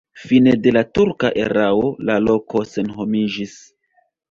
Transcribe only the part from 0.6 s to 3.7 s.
de la turka erao la loko senhomiĝis.